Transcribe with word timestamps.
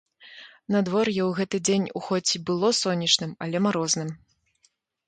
Надвор'е 0.75 1.13
ў 1.25 1.31
гэты 1.39 1.57
дзень 1.69 1.87
у 2.01 2.03
хоць 2.07 2.33
і 2.35 2.43
было 2.49 2.67
сонечным, 2.81 3.31
але 3.47 3.57
марозным. 3.69 4.09